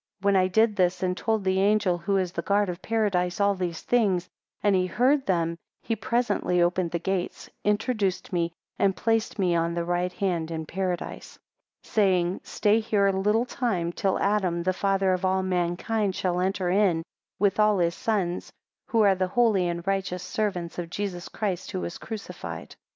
12 0.21 0.25
When 0.25 0.35
I 0.35 0.47
did 0.47 0.75
this 0.77 1.03
and 1.03 1.15
told 1.15 1.43
the 1.43 1.59
angel 1.61 1.99
who 1.99 2.17
is 2.17 2.31
the 2.31 2.41
guard 2.41 2.69
of 2.69 2.81
Paradise 2.81 3.39
all 3.39 3.53
these 3.53 3.83
things, 3.83 4.27
and 4.63 4.75
he 4.75 4.87
heard 4.87 5.27
them, 5.27 5.59
he 5.83 5.95
presently 5.95 6.59
opened 6.59 6.89
the 6.89 6.97
gates, 6.97 7.51
introduced 7.63 8.33
me, 8.33 8.51
and 8.79 8.95
placed 8.95 9.37
me 9.37 9.53
on 9.55 9.75
the 9.75 9.85
right 9.85 10.11
hand 10.13 10.49
in 10.49 10.65
Paradise, 10.65 11.37
13 11.83 11.91
Saying, 11.93 12.41
Stay 12.43 12.79
here 12.79 13.05
a 13.05 13.11
little 13.11 13.45
time, 13.45 13.91
till 13.93 14.17
Adam, 14.17 14.63
the 14.63 14.73
father 14.73 15.13
of 15.13 15.23
all 15.23 15.43
mankind, 15.43 16.15
shall 16.15 16.39
enter 16.41 16.71
in, 16.71 17.03
with 17.37 17.59
all 17.59 17.77
his 17.77 17.93
sons, 17.93 18.51
who 18.87 19.01
are 19.01 19.13
the 19.13 19.27
holy 19.27 19.67
and 19.67 19.85
righteous 19.85 20.23
servants 20.23 20.79
of 20.79 20.89
Jesus 20.89 21.29
Christ, 21.29 21.69
who 21.73 21.81
was 21.81 21.99
crucified. 21.99 22.75